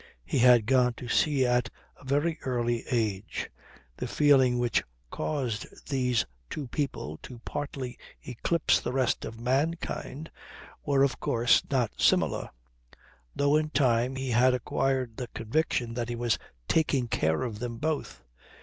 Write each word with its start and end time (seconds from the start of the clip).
He 0.25 0.39
had 0.39 0.65
gone 0.65 0.93
to 0.95 1.07
sea 1.07 1.45
at 1.45 1.69
a 1.95 2.03
very 2.03 2.39
early 2.41 2.83
age. 2.89 3.51
The 3.97 4.07
feeling 4.07 4.57
which 4.57 4.81
caused 5.11 5.87
these 5.89 6.25
two 6.49 6.67
people 6.69 7.19
to 7.21 7.37
partly 7.45 7.99
eclipse 8.23 8.79
the 8.79 8.93
rest 8.93 9.25
of 9.25 9.39
mankind 9.39 10.31
were 10.83 11.03
of 11.03 11.19
course 11.19 11.61
not 11.69 11.91
similar; 11.97 12.49
though 13.35 13.55
in 13.55 13.69
time 13.69 14.15
he 14.15 14.31
had 14.31 14.55
acquired 14.55 15.17
the 15.17 15.27
conviction 15.35 15.93
that 15.93 16.09
he 16.09 16.15
was 16.15 16.39
"taking 16.67 17.07
care" 17.07 17.43
of 17.43 17.59
them 17.59 17.77
both. 17.77 18.23